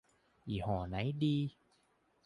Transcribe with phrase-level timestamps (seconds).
[0.49, 1.35] ยี่ห้อไหนดี